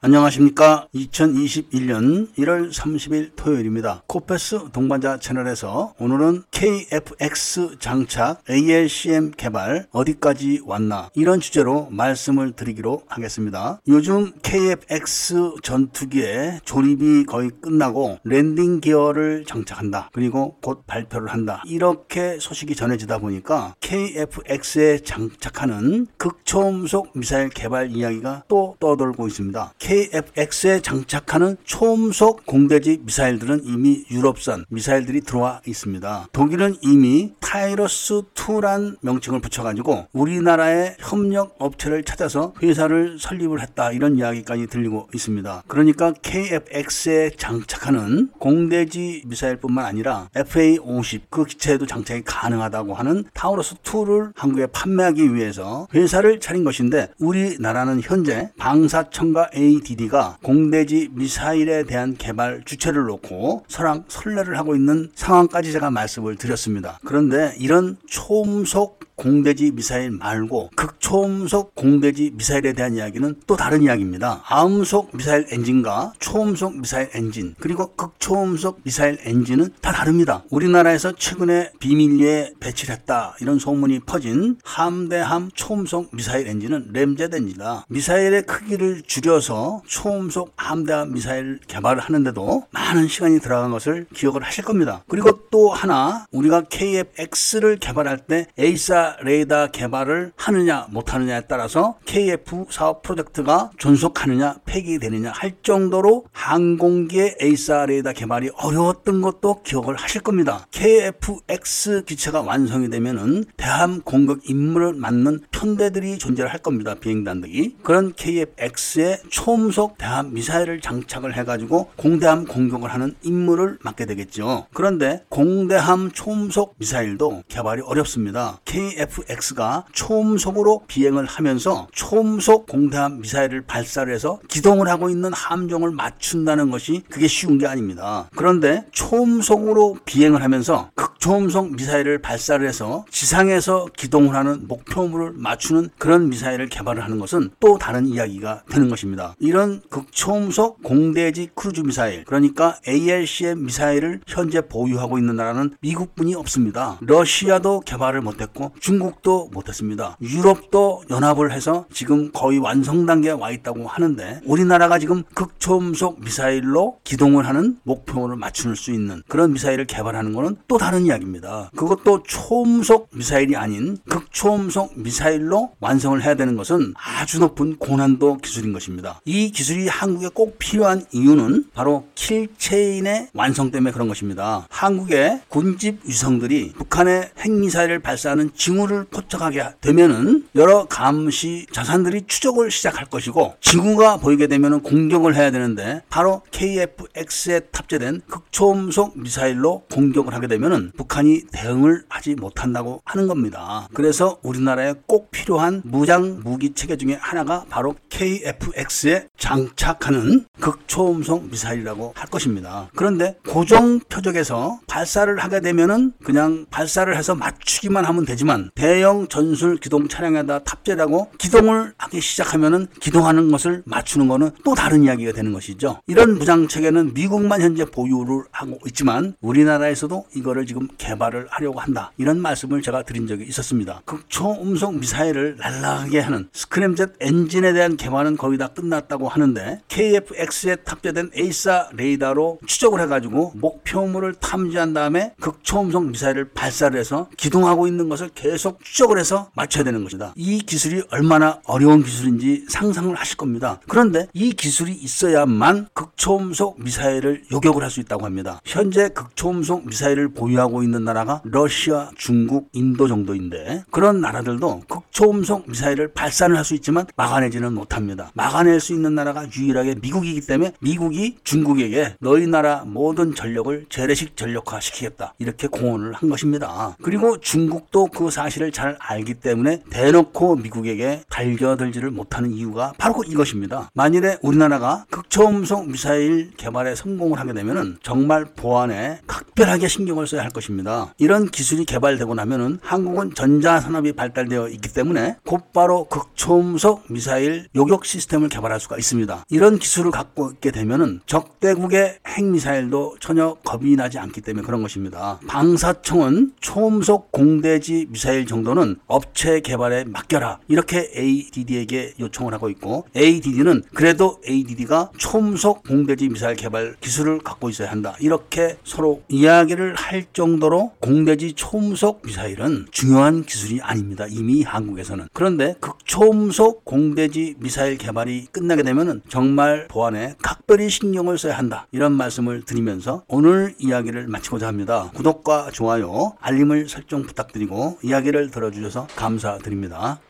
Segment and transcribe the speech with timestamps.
[0.00, 0.86] 안녕하십니까.
[0.94, 4.04] 2021년 1월 30일 토요일입니다.
[4.06, 13.80] 코페스 동반자 채널에서 오늘은 KFX 장착 ALCM 개발 어디까지 왔나 이런 주제로 말씀을 드리기로 하겠습니다.
[13.88, 20.10] 요즘 KFX 전투기에 조립이 거의 끝나고 랜딩 기어를 장착한다.
[20.12, 21.60] 그리고 곧 발표를 한다.
[21.66, 29.72] 이렇게 소식이 전해지다 보니까 KFX에 장착하는 극초음속 미사일 개발 이야기가 또 떠돌고 있습니다.
[29.88, 36.28] KFX에 장착하는 초음속 공대지 미사일들은 이미 유럽산 미사일들이 들어와 있습니다.
[36.30, 45.08] 독일은 이미 타우러스2란 명칭을 붙여가지고 우리나라의 협력 업체를 찾아서 회사를 설립을 했다 이런 이야기까지 들리고
[45.14, 45.62] 있습니다.
[45.66, 55.34] 그러니까 KFX에 장착하는 공대지 미사일뿐만 아니라 FA50 그 기체에도 장착이 가능하다고 하는 타우러스2를 한국에 판매하기
[55.34, 63.64] 위해서 회사를 차린 것인데 우리나라는 현재 방사청과 A ADD가 공대지 미사일에 대한 개발 주체를 놓고
[63.68, 66.98] 설왕설래를 하고 있는 상황까지 제가 말씀을 드렸습니다.
[67.04, 74.42] 그런데 이런 초음속 공대지 미사일 말고 극초음속 공대지 미사일에 대한 이야기는 또 다른 이야기입니다.
[74.46, 80.44] 아음속 미사일 엔진과 초음속 미사일 엔진 그리고 극초음속 미사일 엔진은 다 다릅니다.
[80.50, 87.86] 우리나라에서 최근에 비밀리에 배치를 했다 이런 소문이 퍼진 함대함 초음속 미사일 엔진은 램젯 엔진이다.
[87.88, 95.02] 미사일의 크기를 줄여서 초음속 함대함 미사일 개발을 하는데도 많은 시간이 들어간 것을 기억을 하실 겁니다.
[95.08, 103.02] 그리고 또 하나 우리가 KF-X를 개발할 때 AESA 레이더 개발을 하느냐 못하느냐에 따라서 KF 사업
[103.02, 110.66] 프로젝트가 존속하느냐 폐기되느냐 할 정도로 항공기의 AESA 레이더 개발이 어려웠던 것도 기억을 하실 겁니다.
[110.70, 116.94] KF-X 기체가 완성이 되면은 대함 공격 임무를 맡는 편대들이 존재를 할 겁니다.
[116.94, 124.66] 비행단들이 그런 KF-X의 초음속 대함 미사일을 장착을 해가지고 공대함 공격을 하는 임무를 맡게 되겠죠.
[124.72, 128.60] 그런데 공대함 초음속 미사일도 개발이 어렵습니다.
[128.64, 136.70] KF KF-X가 초음속으로 비행을 하면서 초음속 공대함 미사일을 발사를 해서 기동을 하고 있는 함정을 맞춘다는
[136.70, 138.28] 것이 그게 쉬운 게 아닙니다.
[138.34, 146.68] 그런데 초음속으로 비행을 하면서 극초음속 미사일을 발사를 해서 지상에서 기동을 하는 목표물을 맞추는 그런 미사일을
[146.68, 149.34] 개발을 하는 것은 또 다른 이야기가 되는 것입니다.
[149.38, 156.98] 이런 극초음속 공대지 크루즈 미사일 그러니까 ALCM 미사일을 현재 보유하고 있는 나라는 미국뿐이 없습니다.
[157.00, 160.16] 러시아도 개발을 못했고 중국도 못했습니다.
[160.22, 167.46] 유럽도 연합을 해서 지금 거의 완성 단계에 와 있다고 하는데 우리나라가 지금 극초음속 미사일로 기동을
[167.46, 171.70] 하는 목표를 맞출 수 있는 그런 미사일을 개발하는 것은 또 다른 이야기입니다.
[171.76, 179.20] 그것도 초음속 미사일이 아닌 극초음속 미사일로 완성을 해야 되는 것은 아주 높은 고난도 기술인 것입니다.
[179.26, 184.66] 이 기술이 한국에 꼭 필요한 이유는 바로 킬체인의 완성 때문에 그런 것입니다.
[184.70, 193.06] 한국의 군집 위성들이 북한의 핵미사일을 발사하는 징후 징후를 포착하게 되면은 여러 감시 자산들이 추적을 시작할
[193.06, 200.92] 것이고 징후가 보이게 되면은 공격을 해야 되는데 바로 KF-X에 탑재된 극초음속 미사일로 공격을 하게 되면은
[200.98, 203.88] 북한이 대응을 하지 못한다고 하는 겁니다.
[203.94, 212.28] 그래서 우리나라에 꼭 필요한 무장 무기 체계 중에 하나가 바로 KF-X에 장착하는 극초음속 미사일이라고 할
[212.28, 212.88] 것입니다.
[212.94, 220.08] 그런데 고정 표적에서 발사를 하게 되면은 그냥 발사를 해서 맞추기만 하면 되지만 대형 전술 기동
[220.08, 226.00] 차량에다 탑재하고 기동을 하기 시작하면은 기동하는 것을 맞추는 것은 또 다른 이야기가 되는 것이죠.
[226.06, 232.12] 이런 무장 체계는 미국만 현재 보유를 하고 있지만 우리나라에서도 이거를 지금 개발을 하려고 한다.
[232.18, 234.02] 이런 말씀을 제가 드린 적이 있었습니다.
[234.04, 241.90] 극초음속 미사일을 날라가게 하는 스크램젯 엔진에 대한 개발은 거의 다 끝났다고 하는데 KF-X에 탑재된 AESA
[241.94, 248.82] 레이더로 추적을 해가지고 목표물을 탐지한 다음에 극초음속 미사일을 발사를 해서 기동하고 있는 것을 계속 계속
[248.82, 250.32] 추적을 해서 맞춰야 되는 것이다.
[250.36, 253.80] 이 기술이 얼마나 어려운 기술인지 상상을 하실 겁니다.
[253.88, 258.60] 그런데 이 기술이 있어야만 극초음속 미사일을 요격을 할 수 있다고 합니다.
[258.66, 266.54] 현재 극초음속 미사일을 보유하고 있는 나라가 러시아, 중국, 인도 정도인데 그런 나라들도 극초음속 미사일을 발사를
[266.54, 268.30] 할 수 있지만 막아내지는 못합니다.
[268.34, 274.80] 막아낼 수 있는 나라가 유일하게 미국이기 때문에 미국이 중국에게 너희 나라 모든 전력을 재래식 전력화
[274.80, 276.96] 시키겠다 이렇게 공언을 한 것입니다.
[277.02, 283.90] 그리고 중국도 그 사실을 잘 알기 때문에 대놓고 미국에게 달겨들지를 못하는 이유가 바로 이것입니다.
[283.94, 289.20] 만일에 우리나라가 극초음속 미사일 개발에 성공을 하게 되면은 정말 보안에
[289.58, 291.12] 각별하게 신경을 써야 할 것입니다.
[291.18, 298.50] 이런 기술이 개발되고 나면은 한국은 전자 산업이 발달되어 있기 때문에 곧바로 극초음속 미사일 요격 시스템을
[298.50, 299.44] 개발할 수가 있습니다.
[299.50, 305.40] 이런 기술을 갖고 있게 되면은 적대국의 핵미사일도 전혀 겁이 나지 않기 때문에 그런 것입니다.
[305.48, 314.40] 방사청은 초음속 공대지 미사일 정도는 업체 개발에 맡겨라 이렇게 ADD에게 요청을 하고 있고 ADD는 그래도
[314.48, 320.92] ADD가 초음속 공대지 미사일 개발 기술을 갖고 있어야 한다 이렇게 서로 이 야기를 할 정도로
[321.00, 324.26] 공대지 초음속 미사일은 중요한 기술이 아닙니다.
[324.28, 331.86] 이미 한국에서는 그런데 극초음속 공대지 미사일 개발이 끝나게 되면은 정말 보안에 각별히 신경을 써야 한다
[331.92, 335.10] 이런 말씀을 드리면서 오늘 이야기를 마치고자 합니다.
[335.14, 340.20] 구독과 좋아요, 알림을 설정 부탁드리고 이야기를 들어주셔서 감사드립니다.